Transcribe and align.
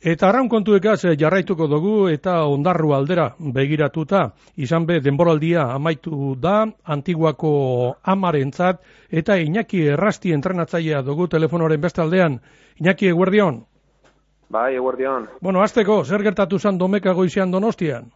Eta 0.00 0.30
arraun 0.30 0.48
kontuekaz 0.48 1.02
eh, 1.04 1.16
jarraituko 1.20 1.66
dugu 1.68 1.94
eta 2.08 2.38
ondarru 2.48 2.94
aldera 2.96 3.26
begiratuta, 3.52 4.30
izan 4.56 4.86
be 4.88 4.96
denboraldia 5.04 5.66
amaitu 5.74 6.36
da, 6.40 6.64
antiguako 6.84 7.50
amarentzat, 8.02 8.80
eta 9.12 9.36
Iñaki 9.36 9.82
Errasti 9.92 10.32
entrenatzailea 10.32 11.02
dugu 11.04 11.28
telefonoren 11.28 11.80
beste 11.80 12.00
aldean. 12.00 12.40
Iñaki, 12.80 13.10
eguerdion? 13.12 13.60
Bai, 14.48 14.74
eguerdion. 14.74 15.28
Bueno, 15.42 15.60
azteko, 15.60 16.02
zer 16.04 16.24
gertatu 16.24 16.58
zan 16.58 16.78
domeka 16.78 17.12
goizean 17.12 17.50
donostian? 17.52 18.08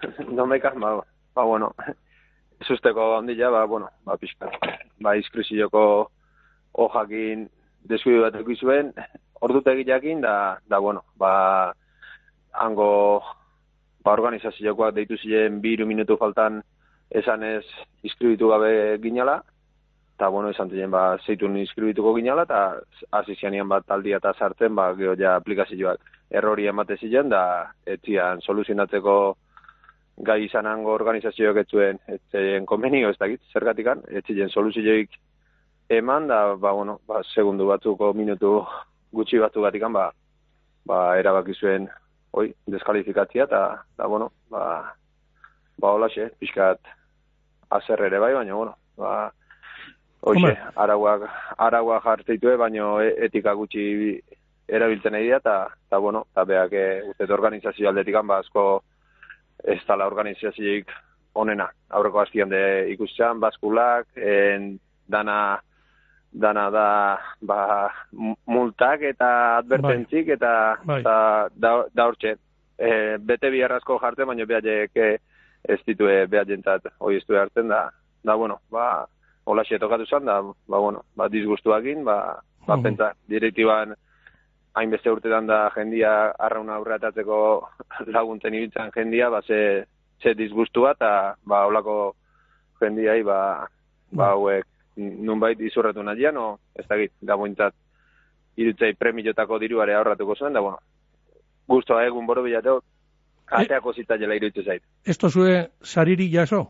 domeka, 0.40 0.72
ba, 0.80 0.96
ba, 1.34 1.44
bueno, 1.44 1.74
zuzteko 2.66 3.18
ondila, 3.18 3.50
ba, 3.50 3.66
bueno, 3.66 3.92
ba, 4.06 4.16
pixka. 4.16 4.48
Ba, 5.04 5.18
izkrizioko 5.20 6.08
hojakin 6.72 7.50
deskuidu 7.84 8.22
bat 8.24 8.40
zuen, 8.56 8.94
ordutegi 9.40 9.84
jakin, 9.88 10.20
da, 10.20 10.58
da, 10.68 10.78
bueno, 10.78 11.04
ba, 11.16 11.72
hango, 12.52 13.22
ba, 14.04 14.12
organizaziokoak 14.12 14.94
deitu 14.94 15.16
ziren 15.16 15.60
biru 15.60 15.86
minutu 15.86 16.16
faltan 16.20 16.60
esan 17.10 17.42
ez 17.42 17.64
iskribitu 18.06 18.50
gabe 18.52 18.98
ginala, 19.02 19.40
eta, 20.16 20.28
bueno, 20.28 20.50
esan 20.52 20.70
ziren, 20.70 20.90
ba, 20.92 21.16
zeitun 21.24 21.56
iskribituko 21.62 22.14
ginala, 22.14 22.44
eta 22.44 22.80
hasi 23.16 23.36
bat 23.66 23.86
taldia 23.86 24.18
eta 24.18 24.34
sartzen, 24.38 24.74
ba, 24.74 24.92
geho 24.94 25.16
ja 25.16 25.36
aplikazioak 25.36 26.00
errori 26.30 26.66
emate 26.66 26.96
ziren, 26.96 27.28
da, 27.28 27.72
etzian 27.86 28.40
soluzionatzeko 28.40 29.36
gai 30.18 30.44
izan 30.44 30.66
hango 30.66 30.92
organizazioak 30.92 31.56
etzuen, 31.64 31.98
etzien 32.06 32.66
konbenio 32.66 33.08
ez 33.08 33.16
dakit, 33.18 33.40
zergatikan, 33.52 34.02
etzien 34.10 34.50
soluzioik 34.50 35.10
eman, 35.88 36.28
da, 36.28 36.54
ba, 36.54 36.72
bueno, 36.72 37.00
ba, 37.08 37.22
segundu 37.34 37.66
batzuko 37.66 38.12
minutu 38.12 38.60
gutxi 39.12 39.40
batzu 39.42 39.64
gatikan, 39.64 39.92
ba, 39.92 40.10
ba, 40.86 41.00
erabaki 41.18 41.54
zuen, 41.54 41.88
oi, 42.32 42.48
deskalifikatzia, 42.70 43.48
eta, 43.48 43.62
da, 43.98 44.06
bueno, 44.06 44.30
ba, 44.50 44.64
ba, 45.78 45.92
hola 45.92 46.08
xe, 46.12 46.30
pixkat, 46.38 46.80
azer 47.70 48.06
ere 48.06 48.18
bai, 48.22 48.32
baina, 48.34 48.54
bueno, 48.54 48.76
ba, 48.98 49.30
Oixe, 50.20 50.52
arauak, 50.76 51.22
arauak 51.56 52.04
jartzeitue, 52.04 52.58
baino 52.60 52.98
e, 53.00 53.08
etika 53.24 53.54
gutxi 53.56 53.84
erabiltzen 54.68 55.16
egia, 55.16 55.38
eta, 55.40 55.54
eta 55.88 55.98
bueno, 55.98 56.26
eta 56.34 56.44
beak, 56.44 56.74
e, 56.76 56.88
uste 57.08 57.28
organizazio 57.32 57.88
aldetikan, 57.88 58.26
ba, 58.28 58.42
asko 58.44 58.64
ez 59.64 59.80
tala 59.88 60.06
organizazioik 60.10 60.92
onena. 61.40 61.70
Aurreko 61.96 62.20
hastian 62.20 62.52
de 62.52 62.62
ikustean, 62.92 63.40
baskulak, 63.40 64.10
en, 64.16 64.74
dana, 65.08 65.38
dana 66.32 66.70
da 66.70 67.18
ba, 67.40 67.90
multak 68.46 69.02
eta 69.02 69.58
advertentzik 69.58 70.26
bai. 70.26 70.34
eta, 70.36 70.52
bai. 70.84 71.02
da, 71.02 71.84
da 71.92 72.06
hortxe. 72.06 72.36
E, 72.80 73.18
bete 73.18 73.50
biharrazko 73.50 73.98
jarte, 74.00 74.24
baina 74.24 74.46
behaiek 74.48 74.96
ez 75.68 75.80
ditue 75.86 76.26
behajentzat 76.30 76.86
hoi 77.00 77.16
ez 77.16 77.24
hartzen 77.28 77.68
da, 77.68 77.90
da 78.24 78.36
bueno, 78.36 78.60
ba, 78.70 79.06
hola 79.44 79.64
tokatu 79.64 80.06
zan, 80.06 80.24
da, 80.24 80.40
ba, 80.42 80.78
bueno, 80.78 81.04
ba, 81.16 81.28
disgustuakin, 81.28 82.04
ba, 82.04 82.40
ba, 82.66 82.76
uh 82.76 82.82
pentsa, 82.82 83.12
direktiban 83.28 83.94
hainbeste 84.74 85.10
urtetan 85.10 85.46
da 85.46 85.70
jendia 85.74 86.32
arrauna 86.38 86.76
aurreatatzeko 86.78 87.68
laguntzen 88.14 88.54
ibiltzen 88.54 88.92
jendia, 88.94 89.28
ba, 89.30 89.42
ze, 89.42 89.84
ze 90.22 90.34
disgustua, 90.34 90.92
eta, 90.92 91.34
ba, 91.44 91.66
holako 91.66 92.14
jendiai, 92.80 93.22
ba, 93.22 93.66
ba, 94.12 94.24
bai. 94.24 94.30
hauek 94.30 94.69
nunbait 94.96 95.60
izurratu 95.60 96.02
nahian, 96.02 96.36
o 96.36 96.58
ez 96.74 96.86
da 96.88 96.96
git, 96.96 97.12
da 97.22 97.36
bointzat, 97.36 97.74
irutzei 98.56 98.94
premiotako 98.98 99.58
diruare 99.58 99.94
ahorratuko 99.94 100.34
zuen, 100.36 100.52
da, 100.52 100.60
bueno, 100.60 100.78
guztua 101.68 102.04
egun 102.06 102.26
boro 102.26 102.42
bilateo, 102.42 102.80
ateako 103.50 103.92
zita 103.92 104.18
jela 104.18 104.34
irutu 104.34 104.62
zait. 104.62 104.82
Ez 105.06 105.16
zue 105.18 105.70
sariri 105.82 106.30
jaso? 106.32 106.66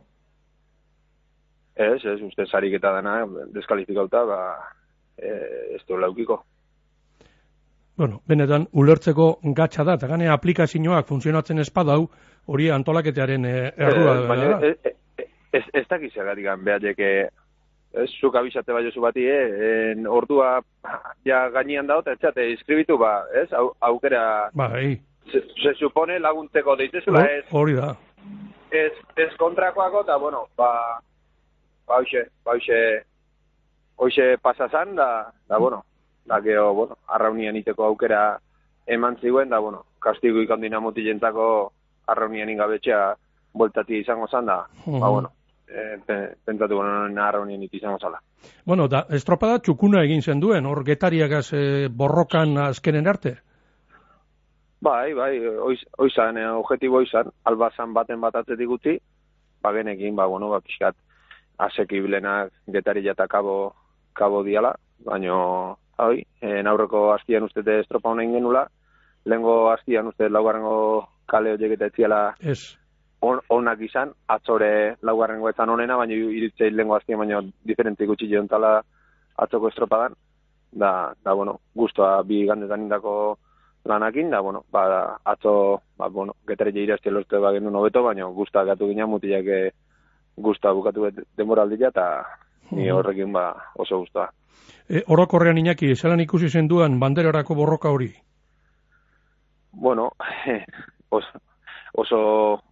Ez, 1.75 2.05
ez, 2.05 2.21
uste 2.23 2.47
sarik 2.47 2.75
eta 2.77 2.93
dena, 2.97 3.27
deskalifikauta, 3.55 4.25
ba, 4.25 4.39
e, 5.17 5.29
ez 5.77 5.83
du 5.89 5.97
laukiko. 5.97 6.45
Bueno, 7.97 8.21
benetan, 8.29 8.67
ulertzeko 8.73 9.41
gatsa 9.57 9.85
da, 9.85 9.95
eta 9.95 10.07
gane 10.09 10.29
aplikazioak 10.29 11.09
funtzionatzen 11.09 11.59
espadau, 11.59 12.09
hori 12.47 12.71
antolaketearen 12.71 13.45
e, 13.45 13.55
errua. 13.77 14.17
Ez, 14.19 14.27
baina, 14.29 14.59
ez, 14.61 14.77
ez, 14.85 15.27
ez, 15.53 15.65
ez 15.73 15.87
dakizagatik, 15.89 16.47
ez 17.93 18.09
zuk 18.21 18.37
abisate 18.37 18.73
bai 18.73 18.87
oso 18.87 19.01
bati, 19.03 19.25
eh? 19.27 19.93
En, 19.93 20.07
ordua 20.07 20.61
ja 21.27 21.43
gainean 21.51 21.89
dago, 21.89 22.05
eta 22.05 22.15
etxate, 22.17 22.47
iskribitu, 22.55 22.99
ba, 22.99 23.25
ez, 23.35 23.51
Au, 23.53 23.73
aukera... 23.81 24.51
Ba, 24.55 24.73
Se, 25.31 25.39
se 25.63 25.75
supone 25.79 26.17
laguntzeko 26.19 26.75
deitezula, 26.75 27.21
ez... 27.23 27.45
Hori 27.55 27.77
da. 27.77 27.93
Ez, 28.75 28.91
ez 29.15 29.29
kontrakoako, 29.39 30.01
eta, 30.03 30.17
bueno, 30.19 30.41
ba, 30.59 30.71
ba, 31.87 32.01
hoxe, 32.01 32.25
ba, 32.43 32.57
hoxe, 32.57 32.79
hoxe 34.01 34.27
pasazan, 34.43 34.97
da, 34.99 35.31
da, 35.47 35.59
bueno, 35.59 35.85
da, 36.27 36.41
geho, 36.43 36.73
bueno, 36.75 36.99
arraunian 37.07 37.61
iteko 37.61 37.85
aukera 37.85 38.41
eman 38.91 39.21
ziguen, 39.21 39.51
da, 39.51 39.61
bueno, 39.63 39.85
kastigu 40.03 40.43
ikandina 40.43 40.81
motilentzako 40.83 41.47
arraunian 42.11 42.51
ingabetxea 42.51 43.13
voltati 43.55 44.01
izango 44.01 44.27
zan, 44.27 44.51
da, 44.51 44.65
ba, 44.87 45.09
bueno, 45.11 45.31
eh, 45.71 45.99
pentsatu 46.45 46.77
gonen 46.77 47.15
naharra 47.15 47.41
honien 47.41 47.63
izango 47.71 47.99
zala. 47.99 48.21
Bueno, 48.65 48.89
da, 48.89 49.05
estropada 49.11 49.59
txukuna 49.59 50.03
egin 50.05 50.23
zen 50.23 50.41
duen, 50.41 50.67
hor 50.67 50.83
getariagaz 50.85 51.53
eh, 51.53 51.89
borrokan 51.89 52.57
azkenen 52.59 53.09
arte? 53.09 53.37
Bai, 54.81 55.13
bai, 55.15 55.35
oizan, 55.99 56.39
eh, 56.41 56.49
objetibo 56.51 57.03
oizan, 57.03 57.31
albazan 57.45 57.95
baten 57.95 58.21
bat 58.21 58.41
atzetik 58.41 58.69
guti, 58.69 58.97
bagenekin, 59.63 60.17
ba, 60.17 60.27
bueno, 60.27 60.49
ba, 60.49 60.61
pixkat, 60.65 60.97
asekiblenak 61.61 62.53
getari 62.73 63.05
jata 63.05 63.29
kabo, 63.29 63.75
kabo 64.17 64.43
diala, 64.43 64.73
baino, 65.05 65.77
hoi, 66.01 66.25
en 66.41 66.67
aurreko 66.67 67.11
hastian 67.13 67.45
uste 67.45 67.65
estropa 67.79 68.11
honen 68.15 68.33
genula, 68.33 68.67
lehenko 69.25 69.71
hastian 69.71 70.09
uste 70.09 70.29
laugarrengo 70.29 71.09
kale 71.31 71.53
horiek 71.55 71.77
eta 71.77 71.91
etziala 71.91 72.21
es 72.41 72.80
on, 73.21 73.41
onak 73.49 73.81
izan, 73.85 74.13
atzore 74.29 74.97
laugarren 75.03 75.41
goetan 75.41 75.71
onena, 75.71 75.97
baina 76.01 76.15
iritzei 76.15 76.71
lengo 76.71 76.97
aztien, 76.97 77.19
baina 77.19 77.43
diferenti 77.67 78.09
gutxi 78.09 78.31
jontala 78.31 78.81
atzoko 79.41 79.69
estropadan, 79.69 80.17
da, 80.73 81.13
da 81.25 81.35
bueno, 81.35 81.59
guztua 81.75 82.23
bi 82.25 82.45
gandetan 82.47 82.87
indako 82.87 83.15
lanakin, 83.85 84.31
da, 84.31 84.41
bueno, 84.41 84.65
ba, 84.73 85.19
atzo, 85.25 85.83
ba, 85.97 86.09
bueno, 86.09 86.37
getere 86.49 86.73
jeira 86.73 86.97
estia 86.97 87.13
lortu 87.13 87.37
eba 87.37 87.53
gendu 87.53 87.71
nobeto, 87.71 88.03
baina 88.05 88.29
guztua 88.37 88.65
gatu 88.65 88.89
gina, 88.89 89.07
mutiak 89.07 89.49
guztua 90.37 90.73
bukatu 90.73 91.11
demoraldia, 91.37 91.89
eta 91.89 92.07
ni 92.73 92.91
horrekin 92.91 93.33
ba, 93.33 93.53
oso 93.77 94.01
guztua. 94.05 94.31
E, 94.89 95.03
orokorrean 95.07 95.59
inaki, 95.59 95.95
zelan 95.95 96.21
ikusi 96.21 96.49
zen 96.49 96.69
duan 96.69 96.99
banderarako 97.01 97.55
borroka 97.55 97.91
hori? 97.91 98.11
Bueno, 99.73 100.11
oso, 101.17 101.41
oso 101.95 102.21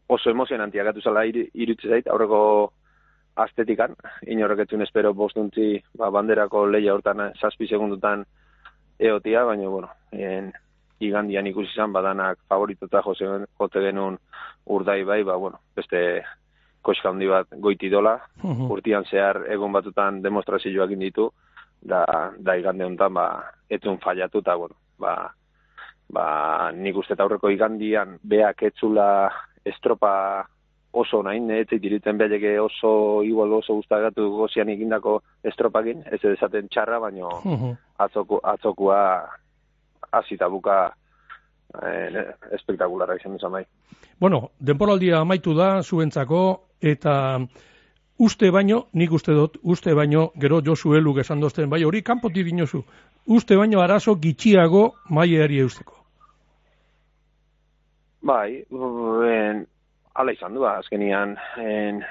oso 0.08 0.30
emozionantia 0.30 0.84
gatu 0.84 1.00
zala 1.04 1.24
irutze 1.28 1.88
zait, 1.88 2.08
aurreko 2.08 2.40
astetikan, 3.38 3.94
inorreketzun 4.26 4.82
espero 4.82 5.12
bostuntzi 5.14 5.76
ba, 5.98 6.10
banderako 6.10 6.66
leia 6.66 6.94
hortan 6.94 7.28
saspi 7.38 7.68
segundutan 7.68 8.24
eotia, 8.98 9.44
baina, 9.46 9.68
bueno, 9.68 9.90
en, 10.12 10.50
igandian 11.00 11.46
ikusi 11.46 11.70
izan, 11.70 11.92
badanak 11.94 12.40
favoritota 12.50 13.02
jose 13.06 13.28
jote 13.60 13.82
genuen 13.84 14.18
urdai 14.66 15.04
bai, 15.04 15.22
ba, 15.24 15.36
bueno, 15.36 15.60
beste 15.76 16.24
koska 16.82 17.12
handi 17.12 17.28
bat 17.30 17.54
goiti 17.62 17.90
dola, 17.90 18.16
urtian 18.74 19.04
zehar 19.04 19.44
egon 19.52 19.72
batutan 19.72 20.22
demostrazioak 20.22 20.96
ditu, 20.98 21.28
da, 21.82 22.04
da 22.38 22.56
igande 22.58 22.84
honetan, 22.84 23.14
ba, 23.14 23.28
etzun 23.70 24.00
fallatu, 24.02 24.42
eta, 24.42 24.56
bueno, 24.56 24.74
ba, 24.98 25.14
ba, 26.10 26.26
nik 26.74 26.96
uste 26.96 27.14
aurreko 27.18 27.50
igandian 27.54 28.16
beak 28.24 28.64
etzula 28.72 29.28
estropa 29.68 30.46
oso 30.92 31.22
nahin, 31.22 31.50
ez 31.50 31.68
diritzen 31.68 32.18
behar 32.18 32.60
oso 32.60 33.22
igual 33.22 33.52
oso 33.52 33.74
guztagatu 33.74 34.30
gozian 34.30 34.68
egindako 34.68 35.22
estropakin, 35.44 36.04
ez 36.10 36.20
esaten 36.24 36.68
txarra, 36.68 36.98
baino 36.98 37.28
atzoku, 37.98 38.40
atzokua 38.42 39.00
azita 40.12 40.48
buka 40.48 40.90
eh, 41.82 42.24
espektakularra 42.52 43.16
izan 43.16 43.36
izan 43.36 43.52
bai. 43.52 43.64
Bueno, 44.18 44.50
denporaldia 44.58 45.20
amaitu 45.20 45.54
da 45.54 45.82
zuentzako, 45.82 46.40
eta 46.80 47.38
uste 48.18 48.50
baino, 48.50 48.86
nik 48.94 49.12
uste 49.12 49.34
dut, 49.36 49.58
uste 49.62 49.94
baino, 49.94 50.30
gero 50.40 50.62
Josu 50.64 50.94
Eluk 50.94 51.20
esan 51.22 51.40
dozten, 51.40 51.68
bai 51.70 51.84
hori 51.84 52.02
kanpoti 52.02 52.42
dinozu, 52.44 52.82
uste 53.26 53.56
baino 53.56 53.80
arazo 53.80 54.16
gitxiago 54.16 54.94
maieari 55.10 55.60
eusteko. 55.60 55.97
Bai, 58.20 58.64
en, 59.30 59.66
ala 60.14 60.32
izan 60.34 60.54
du, 60.54 60.64
azkenian, 60.66 61.36
en, 61.62 62.02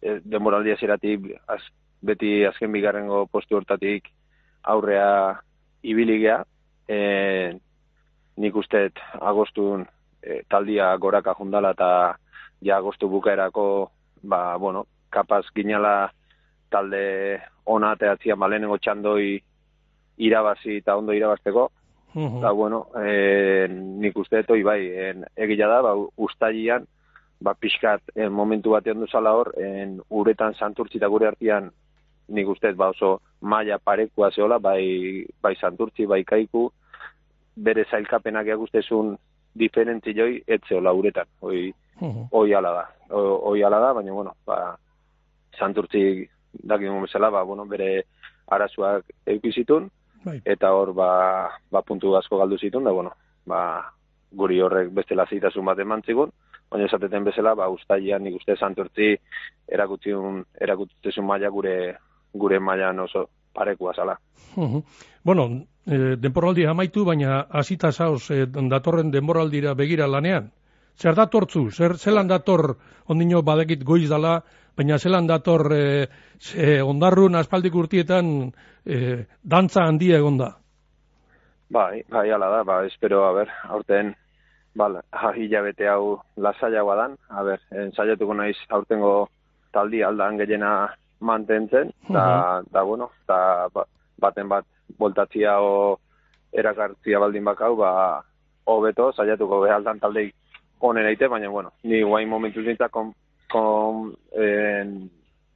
e, 0.00 0.18
demoraldia 0.24 0.78
zeratik, 0.80 1.28
az, 1.46 1.60
beti 2.02 2.44
azken 2.48 2.72
bigarrengo 2.72 3.26
postu 3.30 3.58
hortatik 3.58 4.08
aurrea 4.62 5.42
ibiligea, 5.82 6.40
en, 6.88 7.60
nik 8.40 8.56
usteet 8.56 8.98
agostun 9.20 9.84
e, 10.22 10.40
taldia 10.48 10.88
goraka 10.96 11.34
jundala 11.38 11.74
eta 11.76 11.90
ja 12.64 12.78
agostu 12.78 13.08
bukaerako, 13.12 13.66
ba, 14.22 14.56
bueno, 14.56 14.86
kapaz 15.12 15.44
ginala 15.54 16.10
talde 16.72 17.40
ona 17.66 17.92
teatzia 18.00 18.36
malenengo 18.36 18.78
txandoi 18.78 19.36
irabazi 20.16 20.78
eta 20.80 20.96
ondo 20.96 21.12
irabazteko. 21.12 21.68
Eta, 22.14 22.50
bueno, 22.50 22.88
e, 23.00 23.68
nik 23.70 24.16
uste 24.20 24.42
dut, 24.42 24.60
bai, 24.64 24.80
en, 25.08 25.24
egila 25.36 25.68
da, 25.70 25.80
ba, 25.86 25.94
ustalian, 26.20 26.84
ba, 27.40 27.54
pixkat, 27.54 28.12
en, 28.14 28.32
momentu 28.32 28.74
batean 28.74 29.00
duzala 29.00 29.32
hor, 29.32 29.54
en, 29.56 29.98
uretan 30.10 30.54
santurtzi 30.54 31.00
eta 31.00 31.08
gure 31.08 31.30
artean, 31.30 31.70
nik 32.28 32.48
uste 32.48 32.72
ba, 32.76 32.90
oso 32.92 33.20
maila 33.40 33.78
parekua 33.78 34.30
zeola, 34.30 34.58
bai, 34.58 35.24
bai 35.42 35.54
santurtzi, 35.56 36.06
bai 36.06 36.22
kaiku, 36.24 36.68
bere 37.56 37.84
zailkapenak 37.90 38.48
egustezun 38.54 39.16
diferentzi 39.58 40.14
joi, 40.16 40.42
etzeola 40.46 40.92
uretan, 40.96 41.28
oi, 41.40 41.66
oi 42.30 42.54
ala 42.54 42.74
da, 42.76 42.84
oi 43.16 43.62
ala 43.64 43.80
da, 43.80 43.92
baina, 43.96 44.12
bueno, 44.12 44.36
ba, 44.46 44.76
santurtzi 45.58 46.28
dakin 46.52 47.00
bezala, 47.06 47.30
ba, 47.32 47.42
bueno, 47.48 47.64
bere 47.68 48.04
arazoak 48.52 49.08
eukizitun, 49.26 49.88
bai. 50.24 50.40
eta 50.44 50.72
hor, 50.72 50.92
ba, 50.94 51.50
ba, 51.70 51.82
puntu 51.82 52.16
asko 52.16 52.38
galdu 52.38 52.58
zitun, 52.58 52.84
da, 52.84 52.92
bueno, 52.92 53.12
ba, 53.46 53.92
guri 54.32 54.60
horrek 54.60 54.92
beste 54.94 55.14
lazitasun 55.14 55.64
bat 55.64 55.78
eman 55.78 56.02
zigun, 56.06 56.32
baina 56.70 56.86
esateten 56.86 57.24
bezala, 57.24 57.54
ba, 57.54 57.68
ustaian 57.68 58.22
nik 58.24 58.38
uste 58.40 58.56
santurtzi 58.56 59.12
erakutziun, 59.68 60.42
erakutzezun 60.60 61.26
maila 61.26 61.50
gure, 61.52 61.76
gure 62.32 62.58
maila 62.60 62.92
oso 63.02 63.28
parekua 63.52 63.92
zala. 63.94 64.16
Bueno, 65.24 65.44
e, 65.86 66.16
denboraldi 66.16 66.66
amaitu, 66.66 67.04
baina 67.04 67.42
hasita 67.50 67.92
zauz 67.92 68.30
e, 68.30 68.46
datorren 68.46 69.10
denboraldira 69.10 69.74
begira 69.74 70.08
lanean. 70.08 70.50
Zer 70.98 71.14
datortzu? 71.16 71.68
Zer, 71.70 71.96
zelan 71.96 72.28
dator 72.28 72.76
ondino 73.10 73.42
badekit 73.42 73.84
goiz 73.84 74.08
dala, 74.10 74.40
baina 74.76 74.98
zelan 74.98 75.26
dator 75.26 75.72
e, 75.74 75.84
ze, 76.38 76.80
ondarrun 76.82 77.36
aspaldik 77.36 77.74
urtietan 77.74 78.52
e, 78.84 79.24
dantza 79.42 79.86
handia 79.88 80.18
egonda? 80.22 80.52
Bai, 81.72 82.02
bai, 82.10 82.26
ala 82.30 82.50
da, 82.52 82.64
ba, 82.68 82.82
espero, 82.84 83.22
a 83.24 83.32
ber, 83.32 83.48
aurten, 83.68 84.12
bal, 84.76 85.00
hilabete 85.36 85.88
hau 85.88 86.18
lasaiagoa 86.36 86.96
dan, 87.00 87.16
a 87.30 87.44
ber, 87.46 87.62
ensaiatuko 87.86 88.36
naiz 88.36 88.58
aurtengo 88.68 89.14
taldi 89.72 90.02
aldan 90.04 90.36
gehiena 90.40 90.72
mantentzen, 91.20 91.92
da, 92.12 92.60
da 92.70 92.82
bueno, 92.84 93.08
da, 93.28 93.68
ba, 93.72 93.86
baten 94.20 94.50
bat 94.52 94.66
voltatzia 94.98 95.56
o 95.64 95.96
erakartzia 96.52 97.20
baldin 97.22 97.48
bakau, 97.48 97.72
ba, 97.80 97.92
hobeto, 98.68 99.10
saiatuko 99.16 99.62
behaldan 99.64 100.00
taldeik 100.02 100.34
onen 100.82 101.06
aite, 101.06 101.28
baina, 101.30 101.48
bueno, 101.48 101.72
ni 101.86 102.02
guain 102.02 102.28
momentu 102.28 102.62
zintzak 102.64 102.90
kon, 102.90 103.12
kon 103.52 104.10
en, 104.34 104.96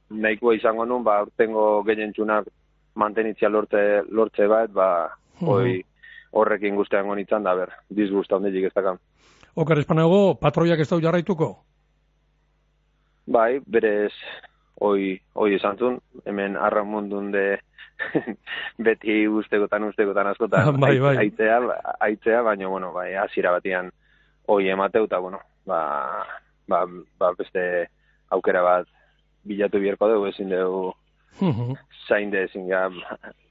nahikoa 0.09 0.55
izango 0.55 0.85
nun, 0.85 1.03
ba, 1.03 1.19
urtengo 1.25 1.83
gehientzunak 1.87 2.47
mantenitzia 2.97 3.49
lortze, 3.51 3.83
lortze 4.09 4.47
bat, 4.47 4.71
ba, 4.73 4.89
hoi, 5.43 5.81
horrekin 6.37 6.79
guztean 6.79 7.07
gonitzen, 7.11 7.43
da, 7.43 7.53
ber, 7.59 7.75
disgusta 7.93 8.37
hondetik 8.37 8.69
ez 8.69 8.73
dakan. 8.75 8.99
Okar, 9.57 9.81
espanago, 9.81 10.37
patroiak 10.39 10.79
ez 10.79 10.89
dau 10.89 11.01
jarraituko? 11.03 11.51
Bai, 13.27 13.59
berez, 13.67 14.13
hoi, 14.79 15.17
hoi 15.35 15.53
esan 15.57 15.77
zun, 15.77 15.99
hemen 16.25 16.55
arra 16.55 16.85
mundun 16.87 17.31
de 17.35 17.45
beti 18.87 19.25
ustekotan, 19.27 19.89
ustekotan 19.91 20.31
askotan, 20.31 20.75
bai, 20.83 20.95
bai. 21.03 21.17
aitzea, 21.25 21.59
aitzea, 21.99 22.41
baina, 22.47 22.71
bueno, 22.71 22.93
bai, 22.95 23.11
azira 23.19 23.51
batian, 23.51 23.91
hoi 24.47 24.69
emateu, 24.73 25.05
eta, 25.05 25.19
bueno, 25.19 25.41
ba, 25.65 25.81
ba, 26.67 26.85
ba, 27.19 27.31
beste 27.37 27.63
aukera 28.29 28.63
bat 28.63 28.87
bilatu 29.47 29.79
bierko 29.83 30.09
dugu, 30.11 30.31
ezin 30.31 30.51
dugu, 30.51 30.93
zain 32.07 32.31
de, 32.31 32.47
ezin 32.47 32.71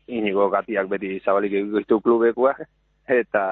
inigo 0.07 0.49
gatiak 0.51 0.89
beti 0.89 1.21
zabalik 1.25 1.53
egitu 1.61 2.01
klubekua, 2.01 2.55
eta 3.07 3.47